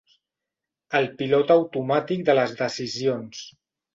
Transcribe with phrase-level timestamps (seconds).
[0.99, 3.45] El pilot automàtic de les decisions.